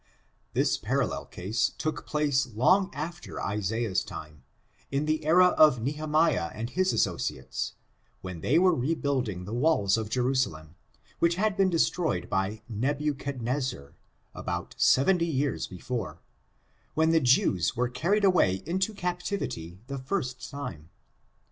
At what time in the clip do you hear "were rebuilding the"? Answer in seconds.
8.57-9.53